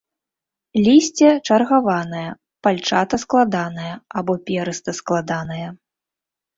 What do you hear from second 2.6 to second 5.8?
пальчата-складанае або перыста-складанае.